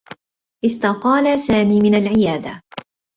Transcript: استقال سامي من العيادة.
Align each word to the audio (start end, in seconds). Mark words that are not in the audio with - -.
استقال 0.65 1.39
سامي 1.39 1.79
من 1.79 1.95
العيادة. 1.95 2.61